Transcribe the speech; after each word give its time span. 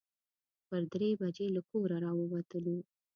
پر 0.67 0.81
درې 0.93 1.09
بجې 1.19 1.47
له 1.55 1.61
کوره 1.69 1.97
راووتلو. 2.05 2.77